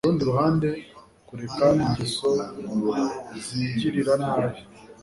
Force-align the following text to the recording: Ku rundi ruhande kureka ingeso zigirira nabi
Ku 0.03 0.07
rundi 0.09 0.23
ruhande 0.31 0.67
kureka 1.27 1.65
ingeso 1.83 2.27
zigirira 3.79 4.13
nabi 4.21 4.59